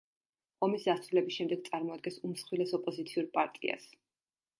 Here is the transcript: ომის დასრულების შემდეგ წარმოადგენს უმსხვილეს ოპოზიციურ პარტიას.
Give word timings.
ომის 0.67 0.85
დასრულების 0.85 1.35
შემდეგ 1.35 1.61
წარმოადგენს 1.67 2.17
უმსხვილეს 2.29 2.73
ოპოზიციურ 2.79 3.29
პარტიას. 3.37 3.87